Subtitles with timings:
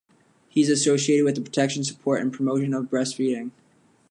[0.49, 3.51] He is associated with the protection, support and promotion of breastfeeding.